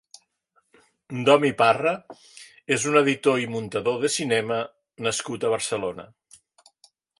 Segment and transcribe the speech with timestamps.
[1.27, 1.91] Domi Parra
[2.77, 4.59] és un editor i muntador de cinema
[5.09, 6.11] nascut a Barcelona.